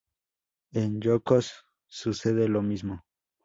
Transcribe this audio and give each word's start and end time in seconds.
En 0.73 0.97
Ilocos 0.97 1.63
sucede 1.87 2.47
lo 2.47 2.63
mismo. 2.63 3.03